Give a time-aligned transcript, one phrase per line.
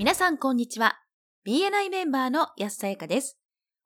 [0.00, 0.98] 皆さんこんにちは。
[1.46, 3.36] BNI メンバーの安さやかです。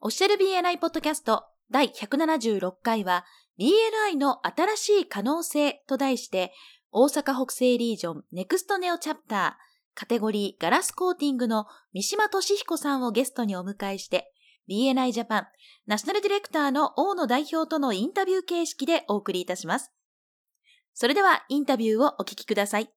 [0.01, 3.25] オフィシャル BNI ポッドキャスト第176回は
[3.59, 6.53] BNI の新しい可能性と題して
[6.93, 14.33] 大阪北西リージョンネクストネオチャプターカテゴリーガラスコーティングの三島俊彦さんをゲストにお迎えして
[14.71, 15.47] BNI ジャパン
[15.89, 19.91] ナショナルディレクターの大野代表とのインタビュー形式でお送りいたします。
[20.93, 22.89] それではインタビューをお聞きください。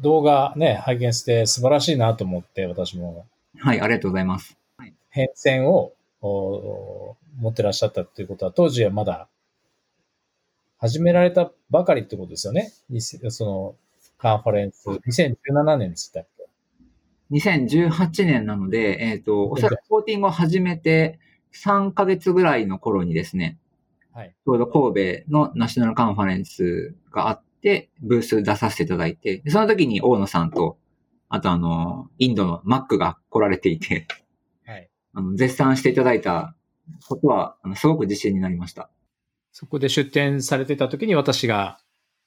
[0.00, 3.26] 動画ね、拝見して素晴らしいなと思って、私も。
[3.58, 4.56] はい、ありがとうございます。
[5.10, 7.16] 変遷を持
[7.50, 9.28] ってらっしゃったっていうことは、当時はまだ
[10.78, 12.72] 始められたばかりってことですよね。
[13.28, 13.74] その
[14.18, 16.26] カンファレンス、2017年ですっけ
[17.30, 21.18] ？2018年なので、えっ、ー、と、おそらくコーティングを始めて
[21.54, 23.58] 3ヶ月ぐらいの頃にですね、
[24.12, 30.76] はい、ちょうど神戸のナショナルカンファレンスがあって、ブース出させていただいて、その時に大野さんと、
[31.30, 34.06] あとあの、インドのマックが来られていて、
[34.66, 34.90] はい。
[35.14, 36.54] あの、絶賛していただいた
[37.08, 38.90] ことは、あの、すごく自信になりました。
[39.50, 41.78] そこで出展されてた時に私が、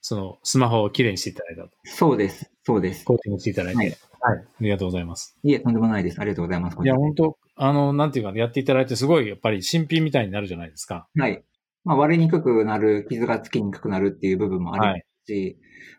[0.01, 1.69] その、スマホをきれいにしていただいたと。
[1.85, 2.51] そうです。
[2.63, 3.05] そうです。
[3.05, 3.77] コーティングしていただいて。
[3.77, 3.87] はい。
[4.19, 4.39] はい。
[4.39, 5.37] ありがとうございます。
[5.43, 6.19] いえ、とんでもないです。
[6.19, 6.77] ありがとうございます。
[6.81, 11.07] いや、本当あの、なんていうか、やっていただいて、すごい、やっぱり新品みたいになるじゃないですか。
[11.17, 11.43] はい。
[11.83, 15.57] まあ、割れにくくなる、傷がつきにくくなるっていう部分もありますし、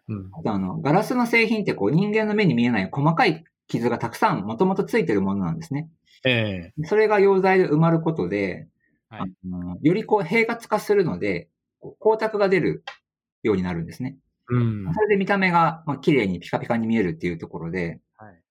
[0.09, 5.89] うん、あとあの、ガラスの製品ってこう人間の目に見えない細かい傷がたくさんもともとついてるものなんですね。
[6.25, 6.81] ええ。
[6.81, 8.67] ー、それが溶剤で埋まることで、
[9.09, 11.49] はい、あのよりこう平滑化するので、
[12.01, 12.85] 光沢が出る
[13.43, 14.17] ようになるんですね。
[14.51, 18.43] うん、それで見た目が、まあ、綺麗にピカピカに見えるっていうところで、はい、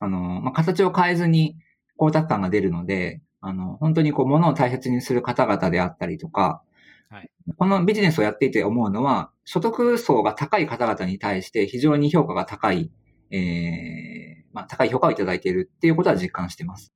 [0.00, 1.56] あの、まあ、形を変えずに
[1.98, 6.62] 光沢感が出るので、あの、本当にこう、物を大切にする方々であったりとか、
[7.08, 12.90] はい、このビジネスをやっていて思うのは、所得層が高い方々に対して非常に評価が高い、
[13.30, 16.92] えー、まあ、高い評価をいただいているっていうことは実感しています。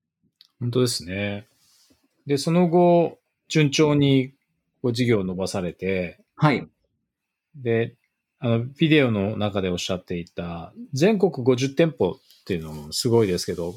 [0.58, 1.46] 本当ですね。
[2.26, 3.18] で、その後、
[3.48, 4.34] 順調に
[4.82, 6.66] ご事業を伸ばされて、はい。
[7.54, 7.96] で、
[8.38, 13.74] あの、ビデオの中でおっしゃっていた、全国50店舗っていうのもすごいですけど、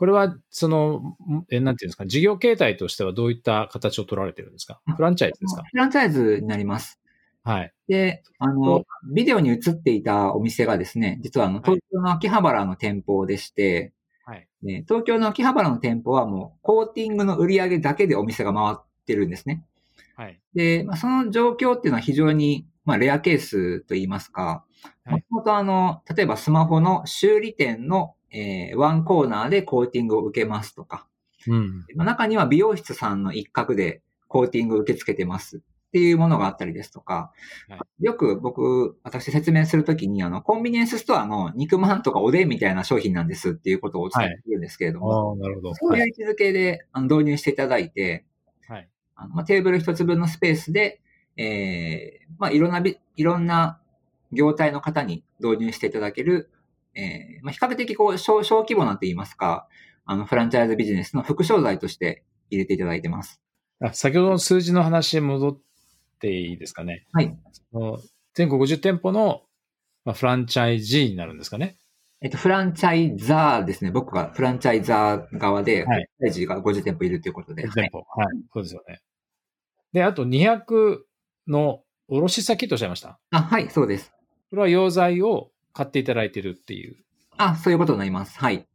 [0.00, 1.14] これは、その、
[1.50, 4.80] え、なんていうんですか、事業形態としてはどういった形を取られてるんですか？
[4.96, 5.62] フランチャイズですか？
[5.70, 6.98] フランチャイズになります。
[7.42, 7.72] はい。
[7.86, 8.84] で、あの、
[9.14, 13.92] ビデオに映っていたお店がですね、実はあの、東京の秋葉原の店舗でして、
[14.24, 14.48] はい。
[14.62, 19.66] ね、東京の秋葉原の店舗はもう、コーティングの売り上げだけでお店が回ってるんですね。
[20.16, 20.40] はい。
[20.54, 24.64] で、まあ、その状況っていうのは非常に、まあ、レアケースと言いますか、
[25.04, 31.06] もともとあの、例えばスマホの修理店のえー、ワンコーナーでコーティングを受けますとか、
[31.46, 37.32] うん、中には美容室さんの一角でコーティングを受け付けてますっていうものがあったりですとか、
[37.68, 45.74] はい、よく僕、私説明するときに、あの、コンビニエンスストアの肉まんとかおでんみたいな商品なんですっていうことをお伝えしてるんですけれども、はい、なるほど。
[45.74, 48.24] そういう位置づけで導入していただいて、
[48.68, 51.00] はい、あのまあ、テーブル一つ分のスペースで、
[51.36, 52.80] えー、まあ、いろんな、
[53.16, 53.80] いろんな
[54.30, 56.50] 業態の方に導入していただける
[56.94, 59.68] えー、まあ、比較的こう小、小規模なと言いますか、
[60.04, 63.40] あの、フランチャイズビジネスの副商材として入れていただいてます。
[63.82, 65.58] あ先ほどの数字の話に戻っ
[66.18, 67.06] ていいですかね。
[67.12, 67.36] はい。
[68.34, 69.42] 全国50店舗の、
[70.04, 71.76] まあ、フランチャイジーになるんですかね。
[72.22, 73.90] えっと、フランチャイザーですね。
[73.90, 77.66] 僕がフランチャイザー側で、はい、フランチャイジーが50店舗いるということで。
[77.66, 77.98] 50店舗。
[77.98, 78.26] はい。
[78.52, 79.00] そうですよね。
[79.92, 80.98] で、あと200
[81.48, 83.18] の卸先とおっしゃいました。
[83.30, 84.12] あ、はい、そうです。
[84.50, 86.96] これは溶剤を買っていただいてるっていう。
[87.36, 88.38] あ、そういうことになります。
[88.38, 88.66] はい。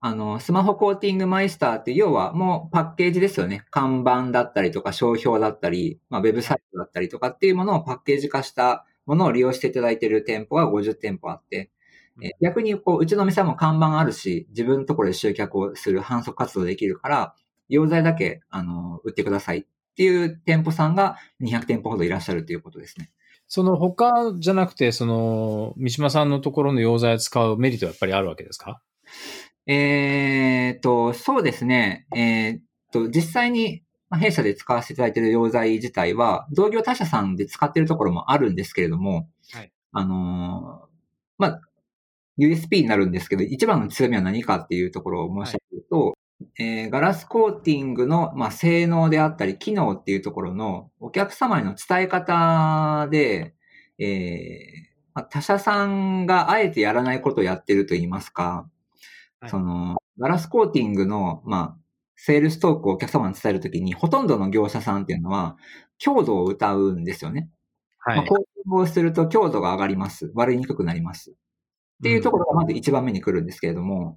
[0.00, 3.64] あの、スマホコーティングマイスターって要はもうパッケージですよね。
[3.70, 11.70] 看板だったりとか商標だったり、まあ、ウェブサイトだったりとかっていうものをパッケージ化したものを利用していただいている店舗が50店舗あって、
[12.20, 17.34] え逆にこう、うちの店も看板あるし、自分のところで集客をする反則活動できるから、
[17.70, 19.64] 溶剤だけ、あの、売ってくださいっ
[19.96, 23.10] ていう店舗さんが200店舗ほどいらっしゃるということですね。
[23.54, 28.80] その他じゃなくて、その、三島さんのところの溶剤を使うメリットはやっぱりあるわけですか？
[29.66, 32.06] えー、と、そうですね。
[32.16, 32.60] えー、
[32.94, 33.82] と、実際に
[34.18, 40.86] 弊社で使わせていただいている溶剤自体は、同業他社さんで使っているところもあるんですけれども、はい、あのー、
[41.36, 41.60] まあ、
[42.38, 45.58] USP になるんですけど、一番の強みは何かっていうところを申し
[46.58, 53.54] えー、ガラスコーティングの、まあ、性能であったり、機能っていうところのお客様への伝え方で、
[53.98, 58.68] えーまあ、他社さんがあえてやらないことをやってると言いますか、
[59.40, 61.82] はい、その、ガラスコーティングの、まあ、
[62.16, 65.56] セールストークをお客様に伝えるときに、ほとんどの業者さんっていうのは、
[65.98, 67.50] 強度を歌うんですよね。
[67.98, 68.16] はい。
[68.16, 70.30] まあ、コーティングをすると強度が上がります。
[70.34, 71.30] 割れにくくなります。
[71.30, 71.34] っ
[72.02, 74.16] ていうところがまず一番目に来るんですけれども、はい、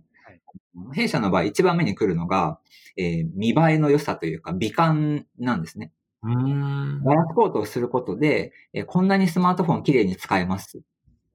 [0.94, 2.60] 弊社の場合一番目に来るのが、
[2.98, 5.92] えー、見栄えの良さというか美観なんですね。
[6.24, 10.82] ガラスコートをすることで、えー、こんなにスマートフォン綺麗に使えます。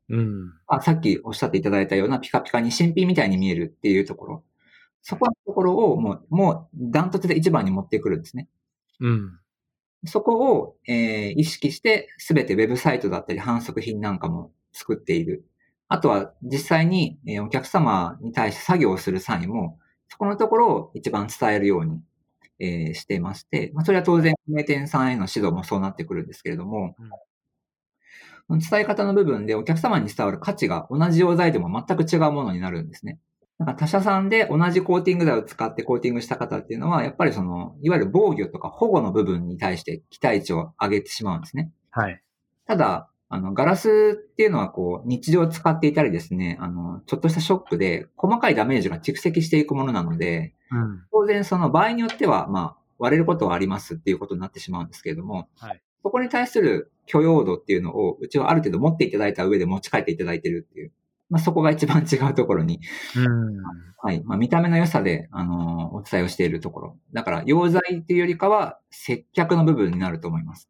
[0.09, 4.45] うん、あさっきおっしゃっていただいたようなピカピカに新品みたいに見えるっていうところ。
[5.03, 8.49] そこのところをもう、もうダントツで一番に持ってくるんですね。
[9.01, 9.39] うん。
[10.07, 15.45] そこを、えー、意識して、すべてウェブサイトだったり反則品なんかも作っている。
[15.93, 19.77] あとは、実際に、えー、お客様に対して作業をする際も、
[20.09, 22.01] そこのところを一番伝えるように、
[22.61, 26.95] えー、していまして、まあ、それは当然、名店さんへの指導もそうなってくるんですけれども、
[28.49, 33.19] うん、伝え方の部分でお客様に伝わる価値が同じ溶剤でも全く違うものになるんですね。
[33.59, 41.73] なんか他社さんで同じコーティング剤を使ってコーティングした方っていうのは、やっぱりその、いわゆる防御とか保護の部分に対して期待値を上げてしまうんですね。
[41.91, 42.23] はい。
[42.67, 55.81] ただ、あの、ガラスっていうのはこう、日常使っていたりですね、あの、ちょっとしたショックで細かいダメージが蓄積していくものなので、うん、当然その場合によっては、まあ、割れることはありますっていうことになってしまうんですけれども、はい。
[56.03, 60.93] そこに対する許容度っていうのを、うちはある程度持っていただいた上で持ち帰っていただいてるっていう
[61.31, 62.81] まあ、そこが一番違うところに、
[63.17, 63.63] うん
[64.03, 64.23] はい。
[64.25, 66.97] まあ、見た目の良さで、あのー、お伝えをしているところ。
[67.13, 70.69] だから、溶剤っていうよりかは、接客の部分になると思います。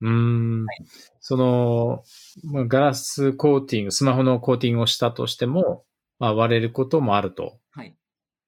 [0.00, 0.84] うん、はい、
[1.20, 2.02] その、
[2.44, 5.84] まあ、ガラスコーティング、スマホのコーティングをしたとしても、
[6.18, 7.58] まあ、割れることもあると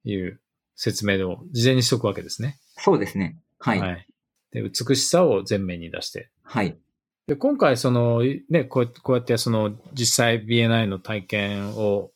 [0.05, 0.41] いう
[0.75, 2.59] 説明を事前にしておくわけですね。
[2.77, 3.39] そうですね。
[3.59, 3.81] はい。
[3.81, 4.07] はい、
[4.53, 6.31] で美しさを前面に出して。
[6.43, 6.77] はい。
[7.27, 12.11] で、今回その、ね、こうこうやってその実際 BNI の体験を、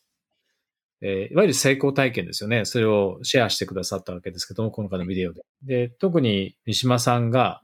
[1.01, 2.63] えー、いわゆる成功体験ですよね。
[2.65, 5.41] それをシェアしてくださったわけですけども、今回のビデオで。
[5.63, 7.61] で、特に三島さんが、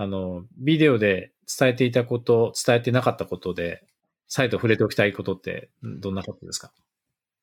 [0.00, 3.82] あの、ビデオで伝えていたこと、伝えてなかったことで、
[4.28, 6.70] 再度触れておきたいことってどんなことですか？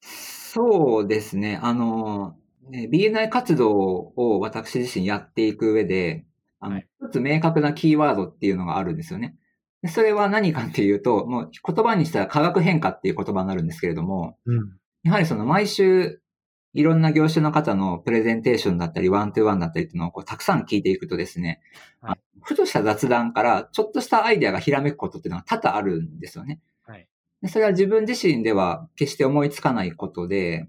[0.01, 1.59] そうですね。
[1.61, 2.37] あの、
[2.71, 3.73] BNI 活動
[4.15, 6.23] を私自身やっていく上で、
[6.61, 9.35] あの、一つ明確なキーワードっていうのがあるんですよね。
[9.81, 16.21] でそれは何かっていうと、もう言葉にしたら化学変化っていう言葉になるんですけれども、うん、やはりその毎週
[16.75, 21.61] いろんな業種の方のプレゼンテーションだったり、ワントゥーワンだったりっていうのをこうたくさん聞いていくとですね、
[22.01, 26.59] はい、ふとした雑談からちょっとしたアイデアがひらめくことっていうのが多々あるんですよね。
[26.85, 27.07] はい、
[27.41, 30.67] でそれは自分自身では決して思いつかないことで、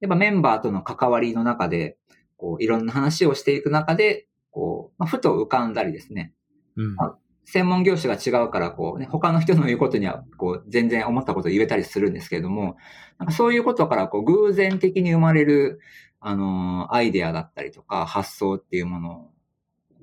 [0.00, 1.96] やっぱメンバーとの関わりの中で、
[2.36, 6.32] こういろんな話をしていく中で、こう、まあ、ふと浮かんだりですね。
[6.76, 12.76] うん、まあ、専門業種が違うから、こうね、他の人の言うことには、こう、全然思ったことを言えたりするんですけれども、
[13.18, 15.80] なんかそういうことから、こう、偶然的に生まれる、
[16.20, 19.30] あのー、アイデアだったりとか、発想っていうもの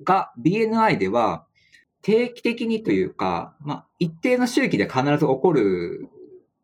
[0.04, 1.46] が、BNI では、
[2.02, 6.08] 定期的にというか、まあ、一定の周期で必ず起こる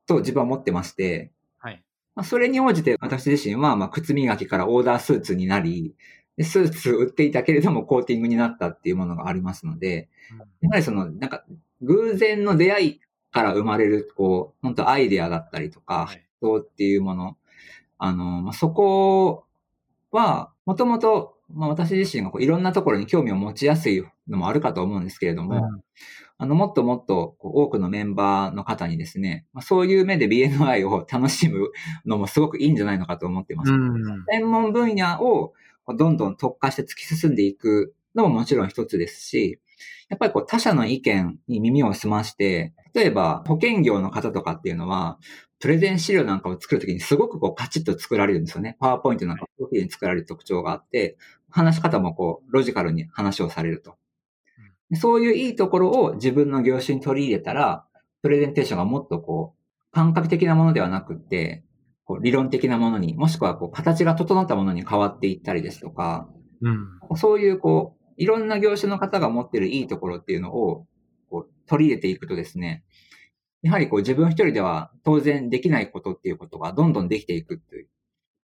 [0.06, 1.82] と自分は思ってまして、はい。
[2.14, 5.94] まあ、それに応じて私自身は、まあ、靴磨きからオーダースーツになり、
[6.44, 10.08] スーツ売っていたけれどもコーティングになったっていうものがありますので、
[10.60, 11.44] やはりその、なんか、
[11.82, 13.00] 偶然の出会い
[13.30, 17.36] から生まれる、こう、本当アイデアだったりとか、発想っていうもの、
[17.98, 19.44] あの、まあ、そこ
[20.10, 25.82] は、もともと、まあ、私自身がこういろんなところに興味を持ちやすいのもあるかと思うんですけれども、うん、
[26.38, 31.70] あの、もっともっとこう多くのメンバーの方にですね、まあ、そういう目で BNI を楽しむ
[32.04, 33.72] のもすごくいいんじゃないのかと思ってます。
[33.72, 35.52] うん、専門分野を
[35.95, 39.61] どんどん特化して突き進んでいくのももちろん一つですし、
[40.09, 45.19] やっぱりこう他者の意見に耳を澄まして、例えば保険業の方とかっていうのは、
[45.59, 48.76] プレゼン資料なんかを作るときにすごくこうカチッと作られるんですよね。
[48.78, 51.16] パワーポイントなんかをに作られる特徴があって、
[51.50, 53.97] 話し方もこうロジカルに話をされると。
[54.95, 57.85] そういういいところを自分の業種に取り入れたら、
[58.23, 61.64] プレゼンテーションがもっとこう、感覚的なものではなくって、
[62.06, 66.28] こう理論的なものに、もしくはこう形が整ったものに変わっていったりですとか、
[66.62, 70.86] うん、そういうこう、いろんな業種の方が持ってるいいところっていうのを
[71.28, 72.84] こう取り入れていくとですね、
[73.62, 77.88] やはりこう自分一人では当然できないことっていうことがどんどんできていくっていう。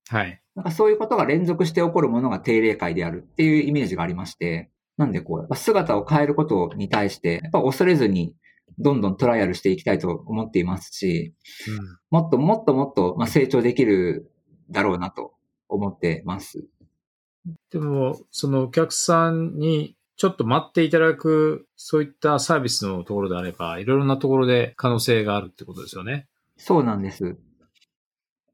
[0.09, 0.43] はい。
[0.57, 8.35] なんかそういうことが連続して起こるものが定例会であるっていうイメージがありまして、なんでこう、姿を変えることに対して、やっぱ恐れずに
[8.79, 11.35] どんどんトライアルしていきたいと思っていますし、
[11.69, 14.31] うん、もっともっともっと、まあ、成長できる
[14.71, 15.35] だろうなと
[15.69, 16.65] 思ってます。
[17.71, 26.29] でも、そのお客さんにちょっと待っていただく、そういったサービスのところであれば、いろいろなところで可能性があるってことですよね。
[26.57, 27.37] そうなんです。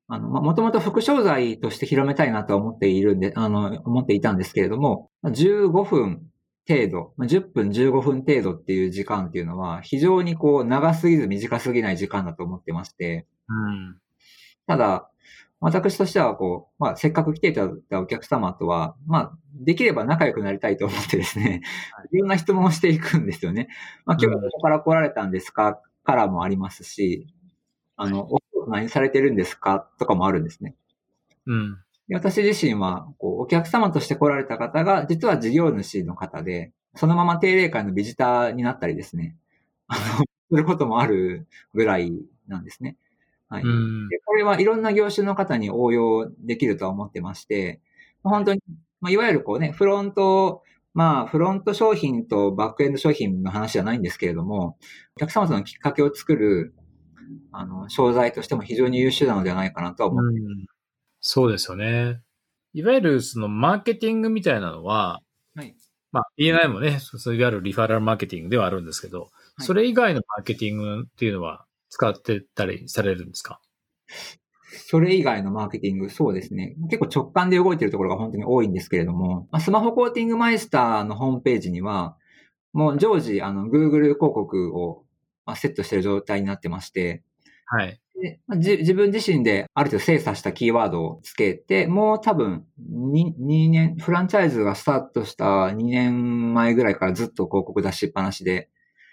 [0.07, 6.38] あの、まあ、もともと副商材として広めたいなと思っているんで、あの、思っていたんですけれども、15分っ
[6.69, 13.99] 程度、10分15分程度っていう時間っていうのは、非常にこう、長すぎず短すぎない時間だと思ってまして、うん、
[14.67, 15.11] ただ、
[15.61, 21.63] 私としては、こう、まあ、せっかく来ていただいたお客様とは、まあ、できれば仲良くなりたいと思ってですね、
[22.13, 22.19] い。
[22.19, 23.69] ろんな質問をしていくんですよね。
[24.07, 25.81] まあ、今日はどこから来られたんですか？
[26.05, 27.27] からもありますし、
[27.97, 29.89] あの、お仕事何されてるんですか？
[29.99, 30.77] とかもあるんですね。
[31.47, 31.79] うん。
[32.11, 39.37] 私自身は、こう、お客様として来られた方が、実は事業主の方で、そのまま定例会のビジターになったりですね、
[39.87, 42.13] あの、 することもあるぐらい
[42.47, 42.97] なんですね。
[43.51, 43.63] はい。
[43.63, 43.69] で
[44.25, 47.81] これはいろんな業種の方に応用できるとは思ってまして、
[48.23, 48.63] 本当に、
[49.01, 50.63] まあ、いわゆるこうね、フロント、
[50.95, 54.79] まあ、フロント商品とバックエンド商品の話じゃないんですけれども、
[55.17, 56.75] お客様とのきっかけを作る、
[57.53, 60.78] あの、商材としても非常に優秀なのではないかなとは思ってます。
[61.21, 62.21] そうですよね。
[62.73, 65.21] いわゆるそのマーケティングみたいなのは、
[65.55, 65.75] はい。
[66.13, 69.27] まあ、BNI もね、そういわゆるリファラルマーケティングではあるんですけど、は
[69.61, 73.61] い、それ以外のマーケティングっていうのは使ってたりされるんですか？
[74.71, 76.77] それ以外のマーケティング、そうですね。
[76.91, 82.17] 結構直感で動いてるところが本当に多いんですけれども、まあ、スマホコーティングマイスターのホームページには、
[82.73, 85.05] もう常時、あの、Google 広告を
[85.57, 87.23] セットしてる状態になってまして、
[87.67, 88.01] はい。
[88.21, 98.69] でまあ、自分自身である程度精査したキーワードをつけて、もう多分2、2年、フランチャイズがスタートした2年前ぐらいからずっと広告出しっぱなしで、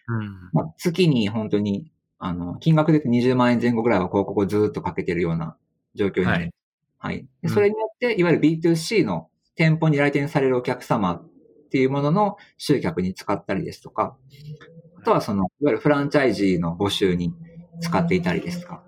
[0.07, 5.57] うんまあ、月に本当にあの、金額で20万円前後ぐらいは広告をずっとかけてるような
[5.93, 6.55] 状況になります。
[6.97, 7.15] はい。
[7.15, 11.29] はい、それによって、いわゆる B2C の店舗に来店されるお客様っ
[11.69, 14.17] ていうものの集客に使ったりですとか、
[14.97, 17.33] あとはその、いわゆるフランチャイジーの募集に
[17.79, 18.84] 使っていたりですとか、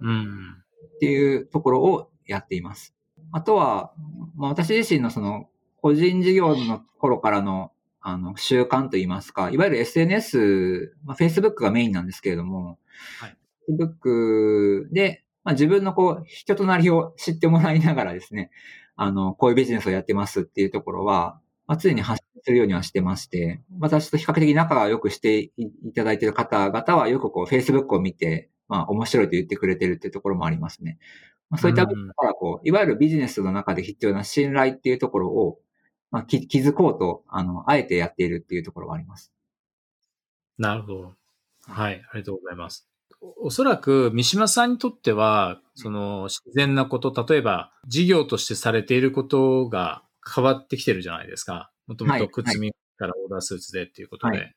[0.00, 0.56] うん。
[0.96, 2.94] っていうところをやっています。
[3.32, 3.92] あとは、
[4.36, 5.48] まあ、私自身のその、
[5.80, 7.72] 個人事業の頃からの
[8.06, 12.78] あの、習慣といいますか、いわゆる SNS、まあ、Facebook がメインなんですけれども、
[13.18, 18.50] はい、Facebook で、まあ、自分のこう、人となりを知ってもらいながらですね、
[18.94, 30.98] あの、こういうビジネスをやってますっていうところは、まあ、常に発信するようにはしてまして、私と比較的仲が良くしていただいている方々はよくこう、Facebook を見て、まあ、面白いと言ってくれてるっていうところもありますね。
[31.50, 35.58] まあ、そういった部分からこう、いわゆるビジネスの中で必要な信頼っていうところを、
[36.10, 39.32] まあ、気づこうと、あの、あえてやっているっていうところがあります。
[40.58, 41.14] なるほど。
[41.66, 42.88] はい、ありがとうございます。
[43.38, 50.02] おそらく三島さんにとっては、その自然なこと、例えば事業としてされていることが
[50.34, 51.70] 変わってきてるじゃないですか。
[51.86, 54.54] もともと靴見からオーダースーツでっていうことで、はい。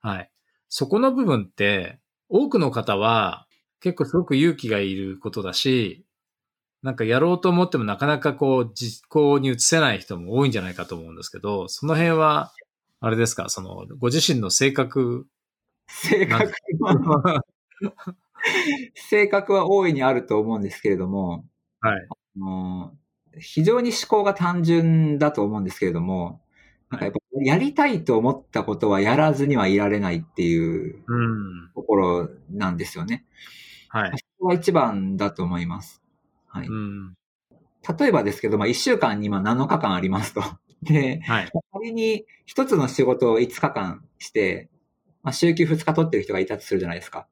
[0.00, 0.30] はい。
[0.68, 3.46] そこの部分って、多くの方は
[3.80, 6.04] 結構すごく勇気がいることだし、
[6.82, 12.52] なんかやろうと思ってもなかなかこう実行に移せない人も多いんじゃないかと思うんですけど、その辺は、
[13.00, 15.26] あれですか、その、ご自身の性格。
[15.86, 17.44] 性格は、
[18.94, 21.46] 性格は大いにあると思うんですけれども、
[21.80, 22.06] はい。
[22.08, 22.94] あの
[23.38, 26.43] 非常に思考が単純だと思うんですけれども、
[26.94, 31.04] なんかやっぱやりたいと思ったことはやらずにはいられないっていう
[31.74, 33.24] ところなんですよね。
[33.88, 34.12] はい。
[34.16, 36.02] そこが一番だと思います。
[36.48, 36.68] はい。
[36.68, 37.16] うん、
[37.98, 40.42] 例えばですけど、まあ、1週間に今7日間ありますと。
[40.82, 44.68] で、はい、仮に1つの仕事を5日間して、
[45.22, 47.26] まあ、週休2日取ってる人がいたとするじゃないですか。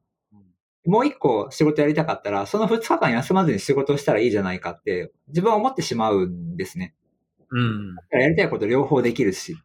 [0.85, 6.93] もう1個仕事やりたかったら、その2日間休まずに仕事をしたらいいじゃないかって、自分は思ってしまうんですね。
[7.53, 7.95] うん。
[8.11, 9.55] やりたいこと両方できるし、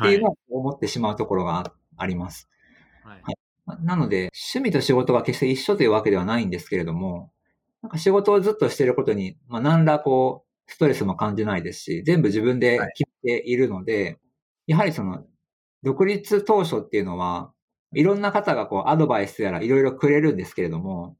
[0.00, 2.48] っていうのを思ってしまうところがあります。
[3.02, 3.22] はい、
[3.66, 7.32] はい、なので、趣味と仕事が決して一緒というわけではないんですけれども、
[7.82, 14.18] なんか仕事をずっとしてることに、まあ、何らこう、ストレスも感じないですし、全部自分で決めているので、はい、
[14.68, 15.24] やはりその、
[15.82, 17.52] 独立当初っていうのは、
[17.94, 21.16] いろんな方がこう、アドバイスやらいろいろくれるんですけれども、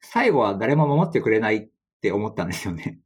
[0.00, 1.68] 最後は誰も守ってくれないっ
[2.00, 3.00] て思ったんですよね。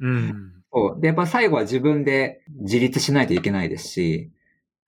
[0.00, 0.59] うん。
[0.72, 1.00] そう。
[1.00, 4.30] で、やっぱ最後は自分で自立しないといけないですし、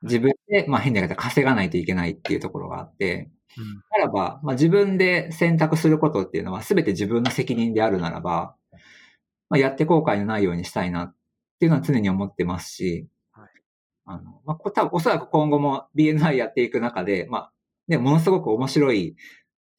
[0.02, 3.30] 自分で、まあ変な方稼がないといけないっていうところがあって、
[3.90, 8.56] ならば、まあ、自分で選択することっていうのは全て自分の責任であるならば、
[9.50, 11.14] まあ、やって後悔のないようにしたいなっ
[11.58, 13.48] ていうのは常に思ってますし、はい、
[14.06, 17.52] あの、まあ、多分おそらく今後も BNI やっていく中で、まあ、
[17.88, 19.16] ね、ものすごく面白い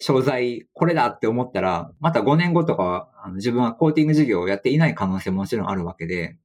[0.04, 6.36] 商材、これだって思ったら、また5年後とかあの自分はコーティング事業をやっていない可能性ももちろんあるわけで、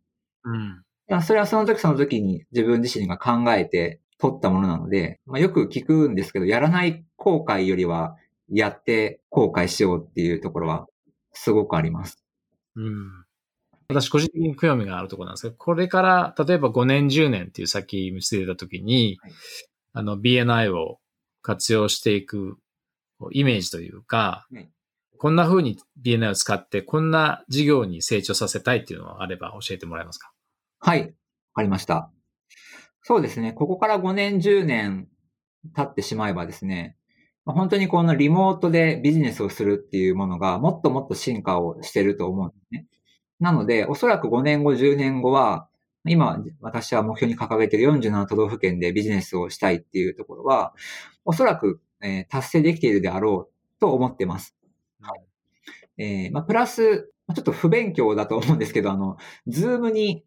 [0.45, 0.57] う
[1.17, 1.23] ん。
[1.23, 8.15] それはその時その時に自分自身が考えて取ったものなので、まあ、よく聞くんですけど、やらない後悔よりは、
[8.49, 10.87] やって後悔しようっていうところは、
[11.33, 12.23] すごくあります。
[12.77, 13.25] うん。
[13.89, 19.33] 私個人的に興味があるところなんですけど、これから例えば5年、10年っていう先見据えたときに、はい、
[19.95, 21.01] あの BNI を
[21.43, 22.57] 活用していく
[23.33, 24.69] イメージというか、はい、
[25.19, 30.33] こんな風に BNI を使ってこんな事業に成長させたいっていうのがあれば教えてもらえますか？
[30.81, 31.03] はい。
[31.03, 31.07] わ
[31.55, 32.11] かりました。
[33.03, 33.53] そうですね。
[33.53, 35.09] ここから5年、10年
[35.75, 36.97] 経ってしまえばですね、
[37.45, 42.87] 本当にこのリモートでビジネスをするっていうものがもっともっと進化をしてると思うんですね。
[43.41, 45.69] なので、おそらく5年後、10年後は、
[46.07, 50.75] 今、私は目標に掲げている47都道府県でビジネスをしたいっていうところは、
[51.25, 54.57] おそらく、えー、達成できているであろうと思ってます。
[55.01, 55.23] はい。
[55.99, 60.25] えー、まあ、プラス、ちょっと不勉強だと思うんですけど、あの、ズームに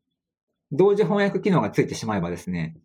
[0.72, 2.78] 同時翻訳機能がついてしまえばですね、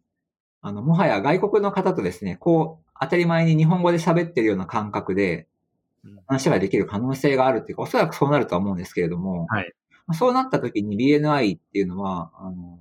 [0.62, 5.48] あの、もはや外国の方とですね、こう、当たり前に日本語で喋ってるような感覚で、
[6.26, 9.72] 話ができる可能性があるっていうか、おそらくそうなるとは思うんですけれども、はい。
[10.12, 12.78] そうなった時に BNI っていうのは、あの、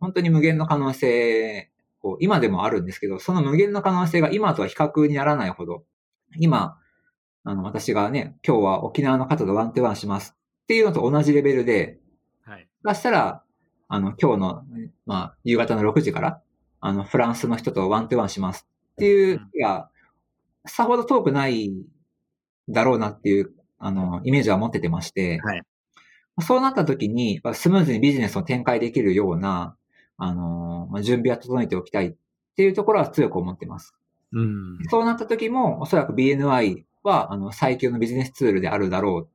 [0.00, 1.70] 本当に無限の可能性、
[2.06, 5.82] こう今でもあるんですけど、その無限の可能性が今とは比較にならないほど、
[6.38, 6.78] 今、
[7.42, 11.98] あの、私がね、今日は沖縄の方と one to one しますっていうのと同じレベルで、
[12.44, 12.68] はい。
[12.84, 13.42] そしたら、
[13.88, 14.62] あの、今日の、
[15.04, 16.40] まあ、夕方の6時から、
[16.80, 19.90] あの、フランスの人と one to one しますっていう日が、
[20.64, 21.72] さほど遠くない
[22.68, 25.62] だろうなっていう、あの、イメージは持っててまして、はい。
[26.40, 29.76] そうなった時に、スムーズにビジネスを展開できるような、
[30.18, 32.14] あの、準備は整えておきたいっ
[32.56, 33.94] ていうところは強く思ってます。
[34.32, 39.28] うん、そうなった時も、おそらく BNI は、あの、最強のビジネスツールであるだろう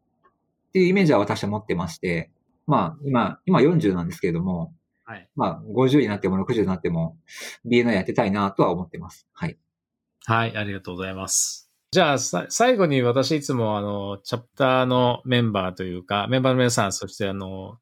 [0.70, 2.32] っていうイメージは私は持ってまして、
[2.68, 4.74] まあ、今、今40なんですけれども、
[5.04, 7.18] はい、まあ、50になっても60になっても
[7.66, 9.28] BNI やってたいなとは思ってます。
[9.34, 9.58] はい。
[10.26, 11.70] はい、ありがとうございます。
[11.92, 17.80] じゃあ、最後に私いつもあの、チャプターのメンバーというか、メンバーの皆さん、そしてあの、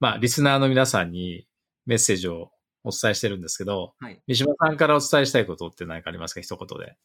[0.00, 1.47] まあ、リスナーの皆さんに
[1.88, 2.52] メッセージを
[2.84, 6.40] お伝えしてるんですけど、はい、三島さんからお伝えしたいことって何かありますか？
[6.40, 6.96] 一言で。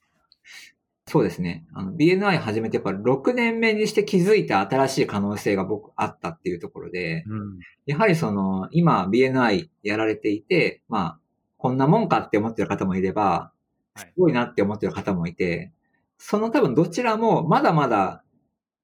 [1.08, 1.66] そうですね。
[1.74, 11.19] あの、BNI 始めてやっぱ6年目にして気づいた新しい可能性が僕あったっていうところで、うん、やはりその、今 BNI やられていて、まあ、
[11.58, 13.52] こんなもんかって思ってる方もいれば、
[13.96, 15.72] すごいなって思ってる方もいて、
[16.17, 18.24] その多分どちらもまだまだ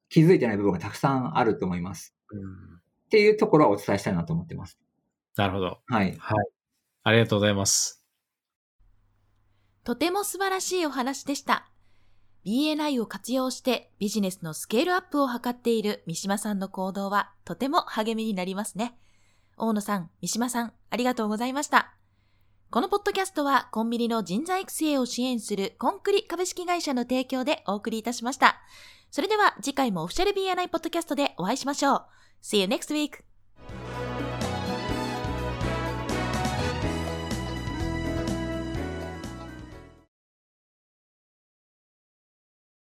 [0.09, 2.15] 気づいてない部分がたくさんあると思います。
[2.31, 2.55] うん、っ
[3.09, 4.77] ていうところはお伝えしたいなと思ってます。
[5.39, 5.80] なるほど。
[5.88, 6.17] はい。
[6.19, 6.47] はい。
[7.04, 8.04] ありがとうございます。
[9.86, 11.71] とても素晴らしいお話でした。
[12.45, 18.97] BNI を活用してビジネスのスケールアップを図っている三島さんの行動はとても励みになりますね。
[19.56, 21.93] 大野さん、三島さん、ありがとうございました。
[22.69, 28.58] このポッドキャストはコンビニの人材育成を支援するコンクリ株式会社の提供でお送りいたしました。
[29.10, 32.06] それでは次回もオフィシャル BNI ポッドキャストでお会いしましょう。
[32.43, 33.28] See you next week!